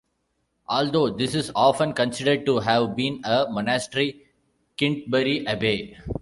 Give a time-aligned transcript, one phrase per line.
[0.67, 4.25] Although this is often considered to have been a monastery,
[4.75, 5.95] Kintbury Abbey.